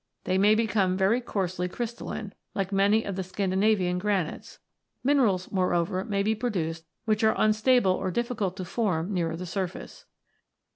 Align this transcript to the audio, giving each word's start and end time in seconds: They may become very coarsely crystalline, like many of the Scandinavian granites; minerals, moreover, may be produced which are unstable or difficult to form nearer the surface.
They 0.23 0.39
may 0.39 0.55
become 0.55 0.97
very 0.97 1.21
coarsely 1.21 1.69
crystalline, 1.69 2.33
like 2.55 2.71
many 2.71 3.03
of 3.03 3.15
the 3.15 3.21
Scandinavian 3.23 3.99
granites; 3.99 4.57
minerals, 5.03 5.51
moreover, 5.51 6.03
may 6.05 6.23
be 6.23 6.33
produced 6.33 6.85
which 7.05 7.23
are 7.23 7.35
unstable 7.37 7.91
or 7.91 8.09
difficult 8.09 8.57
to 8.57 8.65
form 8.65 9.13
nearer 9.13 9.35
the 9.35 9.45
surface. 9.45 10.05